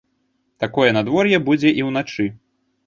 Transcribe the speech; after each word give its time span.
Такое 0.65 0.89
надвор'е 0.99 1.41
будзе 1.51 1.77
і 1.83 1.87
ўначы. 1.91 2.29